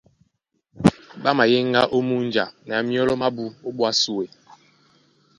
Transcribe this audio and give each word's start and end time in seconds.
Ɓá 1.23 1.29
mayéŋgá 1.37 1.81
ó 1.95 1.97
múnja 2.07 2.43
na 2.67 2.75
myɔ́lɔ 2.87 3.13
mábū 3.21 3.45
ó 3.65 3.69
ɓwá 3.75 3.89
súe. 4.01 4.25